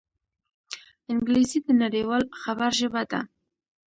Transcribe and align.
انګلیسي 1.11 1.59
د 1.65 1.69
نړيوال 1.83 2.23
خبر 2.41 2.69
ژبه 2.79 3.01
ده 3.11 3.21